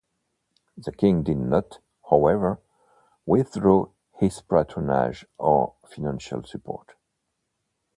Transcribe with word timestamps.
The 0.77 0.91
king 0.91 1.21
did 1.21 1.37
not, 1.37 1.77
however, 2.09 2.59
withdraw 3.27 3.89
his 4.17 4.41
patronage 4.41 5.27
or 5.37 5.75
financial 5.85 6.43
support. 6.43 6.95